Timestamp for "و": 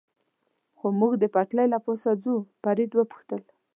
2.93-3.09